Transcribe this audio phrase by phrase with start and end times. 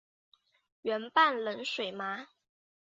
[0.81, 2.29] 圆瓣冷水麻